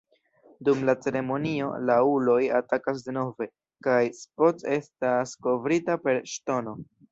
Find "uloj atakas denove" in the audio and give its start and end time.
2.13-3.49